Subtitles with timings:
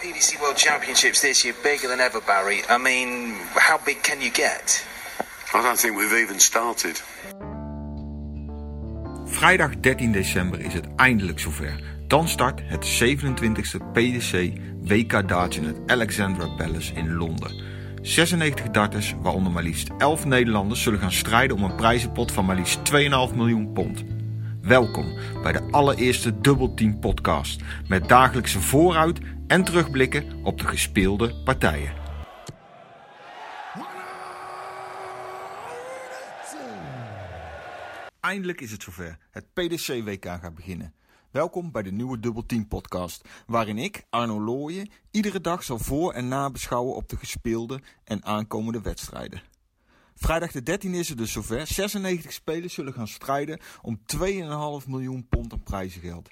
[0.00, 2.62] PDC World Championships this year bigger than ever, Barry.
[2.70, 4.86] I mean, how big can you get?
[5.54, 7.02] I don't think we've even started.
[9.24, 11.80] Vrijdag 13 december is het eindelijk zover.
[12.06, 14.52] Dan start het 27e PDC
[14.82, 17.62] WK Darts in het Alexandra Palace in Londen.
[18.02, 22.56] 96 darters, waaronder maar liefst 11 Nederlanders, zullen gaan strijden om een prijzenpot van maar
[22.56, 24.04] liefst 2,5 miljoen pond.
[24.62, 31.34] Welkom bij de allereerste Double Team podcast met dagelijkse vooruit- en terugblikken op de gespeelde
[31.44, 31.92] partijen.
[38.20, 39.18] Eindelijk is het zover.
[39.30, 40.94] Het PDC-WK gaat beginnen.
[41.30, 46.12] Welkom bij de nieuwe Double Team podcast, waarin ik, Arno Looyen, iedere dag zal voor-
[46.12, 49.42] en nabeschouwen op de gespeelde en aankomende wedstrijden.
[50.20, 51.66] Vrijdag de 13 is het dus zover.
[51.66, 56.28] 96 spelers zullen gaan strijden om 2,5 miljoen pond aan prijzengeld.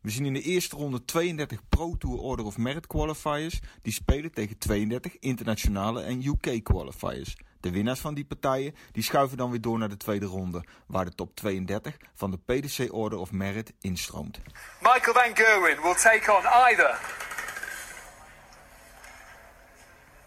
[0.00, 4.32] We zien in de eerste ronde 32 Pro Tour Order of Merit qualifiers die spelen
[4.32, 7.36] tegen 32 internationale en UK qualifiers.
[7.60, 11.04] De winnaars van die partijen die schuiven dan weer door naar de tweede ronde, waar
[11.04, 14.40] de top 32 van de PDC Order of Merit instroomt.
[14.80, 17.00] Michael Van Gerwen will take on either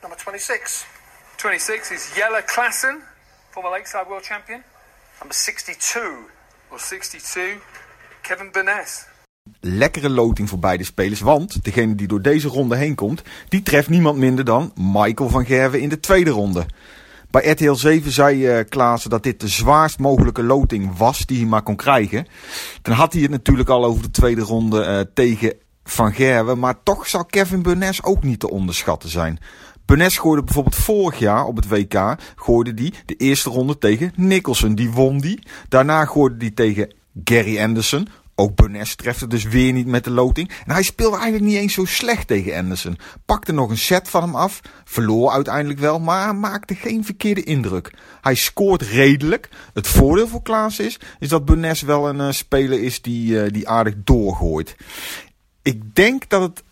[0.01, 0.94] Number 26.
[1.37, 3.01] 26 is Jelle Klassen,
[3.49, 4.61] former Lakeside World Champion,
[5.19, 5.99] Number 62.
[6.71, 7.59] or 62
[8.21, 9.05] Kevin Burness.
[9.59, 13.89] Lekkere loting voor beide spelers, want degene die door deze ronde heen komt, die treft
[13.89, 16.65] niemand minder dan Michael van Gerwen in de tweede ronde.
[17.31, 21.47] Bij RTL 7 zei uh, Klaassen dat dit de zwaarst mogelijke loting was die hij
[21.47, 22.27] maar kon krijgen.
[22.81, 26.83] Dan had hij het natuurlijk al over de tweede ronde uh, tegen Van Gerwen, maar
[26.83, 29.39] toch zou Kevin Burness ook niet te onderschatten zijn.
[29.85, 34.75] Burness gooide bijvoorbeeld vorig jaar op het WK gooide die de eerste ronde tegen Nicholson.
[34.75, 35.39] Die won die.
[35.69, 38.07] Daarna gooide hij tegen Gary Anderson.
[38.35, 40.49] Ook Burness trefte dus weer niet met de loting.
[40.65, 42.97] En hij speelde eigenlijk niet eens zo slecht tegen Anderson.
[43.25, 44.61] Pakte nog een set van hem af.
[44.83, 47.93] Verloor uiteindelijk wel, maar maakte geen verkeerde indruk.
[48.21, 49.49] Hij scoort redelijk.
[49.73, 53.51] Het voordeel voor Klaas is, is dat Burness wel een uh, speler is die, uh,
[53.51, 54.75] die aardig doorgooit.
[55.61, 56.63] Ik denk dat het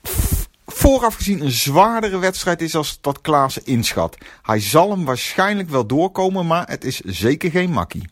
[0.74, 4.18] vooraf gezien een zwaardere wedstrijd is als dat Klaassen inschat.
[4.42, 8.10] Hij zal hem waarschijnlijk wel doorkomen, maar het is zeker geen makkie.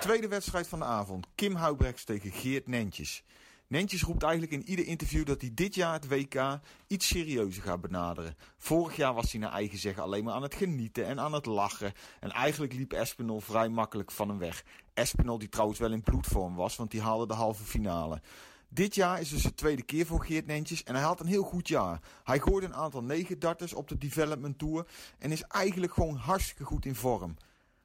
[0.00, 1.26] Tweede wedstrijd van de avond.
[1.34, 3.22] Kim Huibrechts tegen Geert Nentjes.
[3.68, 7.80] Nentjes roept eigenlijk in ieder interview dat hij dit jaar het WK iets serieuzer gaat
[7.80, 8.36] benaderen.
[8.58, 11.46] Vorig jaar was hij naar eigen zeggen alleen maar aan het genieten en aan het
[11.46, 11.92] lachen.
[12.20, 14.64] En eigenlijk liep Espinol vrij makkelijk van hem weg.
[14.94, 18.20] Espinol die trouwens wel in bloedvorm was, want die haalde de halve finale.
[18.68, 21.42] Dit jaar is dus de tweede keer voor Geert Nentjes en hij had een heel
[21.42, 22.00] goed jaar.
[22.24, 24.86] Hij gooide een aantal negen darters op de Development Tour
[25.18, 27.36] en is eigenlijk gewoon hartstikke goed in vorm.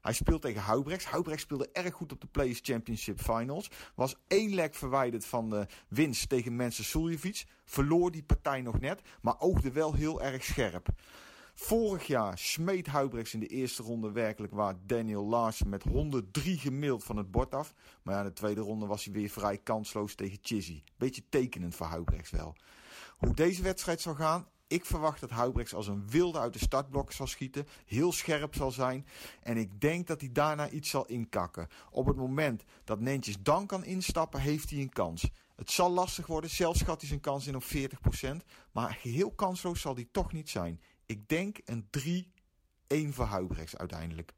[0.03, 1.05] Hij speelt tegen Huibrechts.
[1.05, 3.69] Huibrechts speelde erg goed op de Players Championship Finals.
[3.95, 7.45] Was één lek verwijderd van de winst tegen Mensen Suljevic.
[7.65, 10.87] Verloor die partij nog net, maar oogde wel heel erg scherp.
[11.53, 17.03] Vorig jaar smeet Huibrechts in de eerste ronde werkelijk waar Daniel Larsen met 103 gemild
[17.03, 17.73] van het bord af.
[18.01, 20.83] Maar ja, in de tweede ronde was hij weer vrij kansloos tegen Chizzy.
[20.97, 22.55] Beetje tekenend voor Huibrechts wel.
[23.17, 27.11] Hoe deze wedstrijd zal gaan, ik verwacht dat Huibrechts als een wilde uit de startblok
[27.11, 27.67] zal schieten.
[27.85, 29.05] Heel scherp zal zijn.
[29.41, 31.67] En ik denk dat hij daarna iets zal inkakken.
[31.91, 35.29] Op het moment dat Nentjes dan kan instappen, heeft hij een kans.
[35.55, 36.49] Het zal lastig worden.
[36.49, 38.45] Zelfs schat hij zijn kans in op 40%.
[38.71, 40.81] Maar geheel kansloos zal hij toch niet zijn.
[41.05, 41.89] Ik denk een
[43.11, 44.33] 3-1 voor Huibrechts uiteindelijk.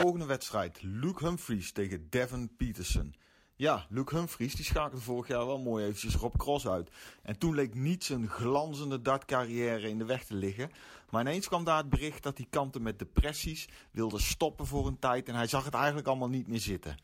[0.00, 0.78] Volgende wedstrijd.
[0.82, 3.14] Luke Humphries tegen Devin Peterson.
[3.62, 6.90] Ja, Luke Humphries die schakelde vorig jaar wel mooi eventjes Rob Cross uit.
[7.22, 10.70] En toen leek niet zijn glanzende dartcarrière in de weg te liggen.
[11.10, 14.98] Maar ineens kwam daar het bericht dat hij kampte met depressies, wilde stoppen voor een
[14.98, 16.96] tijd en hij zag het eigenlijk allemaal niet meer zitten.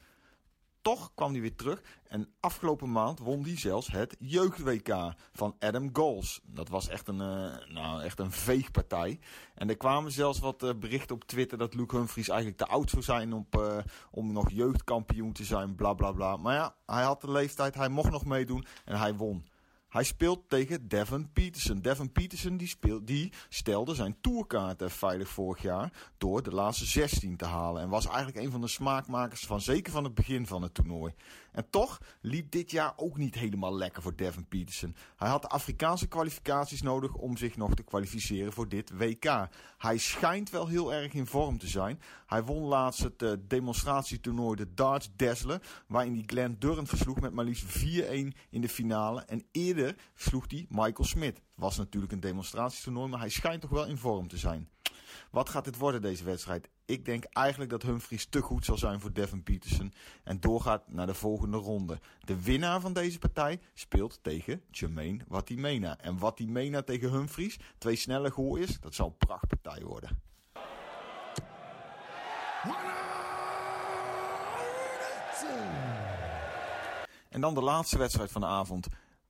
[0.89, 5.91] Toch kwam hij weer terug en afgelopen maand won hij zelfs het jeugd-WK van Adam
[5.93, 6.41] Goals.
[6.45, 9.19] Dat was echt een, uh, nou, echt een veegpartij.
[9.55, 12.91] En er kwamen zelfs wat uh, berichten op Twitter dat Luke Humphries eigenlijk te oud
[12.91, 13.77] zou zijn op, uh,
[14.11, 16.37] om nog jeugdkampioen te zijn, bla bla bla.
[16.37, 19.47] Maar ja, hij had de leeftijd, hij mocht nog meedoen en hij won.
[19.89, 21.81] Hij speelt tegen Devin Peterson.
[21.81, 27.37] Devin Peterson die, speelt, die stelde zijn tourkaarten veilig vorig jaar door de laatste 16
[27.37, 27.83] te halen.
[27.83, 31.15] En was eigenlijk een van de smaakmakers van zeker van het begin van het toernooi.
[31.53, 34.97] En toch liep dit jaar ook niet helemaal lekker voor Devin Peterson.
[35.17, 39.49] Hij had Afrikaanse kwalificaties nodig om zich nog te kwalificeren voor dit WK.
[39.79, 42.01] Hij schijnt wel heel erg in vorm te zijn.
[42.27, 47.33] Hij won laatst het uh, demonstratietoernooi de Darts Dazzler, waarin hij Glenn Durant versloeg met
[47.33, 47.83] maar liefst 4-1
[48.51, 49.23] in de finale.
[49.23, 49.78] En eerder
[50.15, 51.41] versloeg hij Michael Smith.
[51.55, 54.69] Was natuurlijk een demonstratietoernooi, maar hij schijnt toch wel in vorm te zijn.
[55.31, 56.69] Wat gaat dit worden, deze wedstrijd?
[56.85, 59.93] Ik denk eigenlijk dat Humphries te goed zal zijn voor Devin Peterson
[60.25, 61.99] en doorgaat naar de volgende ronde.
[62.21, 65.99] De winnaar van deze partij speelt tegen Jermaine Watimena.
[65.99, 70.27] En Watimena tegen Humphries, twee snelle gooiers, dat zal een prachtpartij worden.
[77.29, 78.89] En dan de laatste wedstrijd van de avond.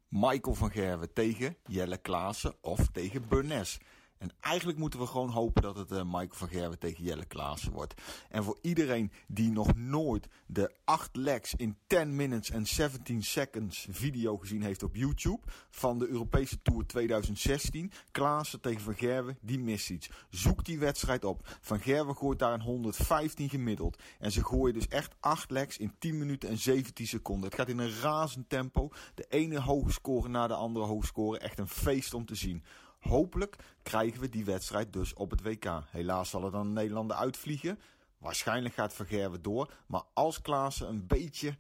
[0.08, 3.78] Michael van Gerwen tegen Jelle Klaassen of tegen Burnes.
[4.18, 7.94] En eigenlijk moeten we gewoon hopen dat het uh, van Gerwen tegen Jelle Klaassen wordt.
[8.28, 13.86] En voor iedereen die nog nooit de 8 legs in 10 minutes en 17 seconds
[13.90, 19.58] video gezien heeft op YouTube van de Europese Tour 2016, Klaassen tegen Van Gerwen, die
[19.58, 20.10] mist iets.
[20.30, 21.58] Zoek die wedstrijd op.
[21.60, 24.02] Van Gerwen gooit daar een 115 gemiddeld.
[24.18, 27.44] En ze gooien dus echt 8 legs in 10 minuten en 17 seconden.
[27.44, 28.90] Het gaat in een razend tempo.
[29.14, 31.38] De ene hoge score na de andere hoge score.
[31.38, 32.64] Echt een feest om te zien.
[33.00, 35.82] Hopelijk krijgen we die wedstrijd dus op het WK.
[35.90, 37.78] Helaas zal er dan Nederlander uitvliegen.
[38.18, 39.72] Waarschijnlijk gaat Vergerwe door.
[39.86, 41.56] Maar als Klaassen een beetje...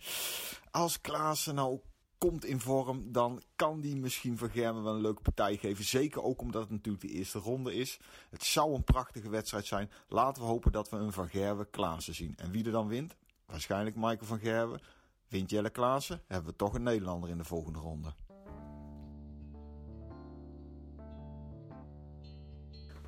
[0.70, 1.80] Als Klaassen nou
[2.18, 5.84] komt in vorm, dan kan die misschien Vergerwe wel een leuke partij geven.
[5.84, 7.98] Zeker ook omdat het natuurlijk de eerste ronde is.
[8.30, 9.90] Het zou een prachtige wedstrijd zijn.
[10.08, 12.36] Laten we hopen dat we een Van Gerwen Klaassen zien.
[12.36, 13.16] En wie er dan wint?
[13.46, 14.80] Waarschijnlijk Michael van Gerwen.
[15.28, 16.22] Wint Jelle Klaassen?
[16.26, 18.14] Hebben we toch een Nederlander in de volgende ronde.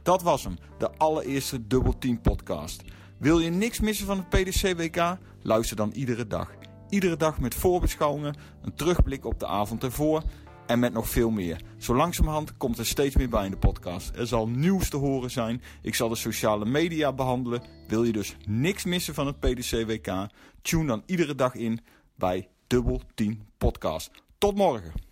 [0.02, 2.82] Dat was hem, de allereerste Double Team podcast.
[3.18, 5.18] Wil je niks missen van het PDC WK?
[5.42, 6.50] Luister dan iedere dag.
[6.88, 10.22] Iedere dag met voorbeschouwingen, een terugblik op de avond ervoor
[10.66, 11.60] en met nog veel meer.
[11.78, 14.16] Zo langzamerhand komt er steeds meer bij in de podcast.
[14.16, 15.62] Er zal nieuws te horen zijn.
[15.82, 17.62] Ik zal de sociale media behandelen.
[17.86, 20.26] Wil je dus niks missen van het PDC WK?
[20.62, 21.80] Tune dan iedere dag in
[22.14, 24.10] bij Double Team Podcast.
[24.38, 25.09] Tot morgen.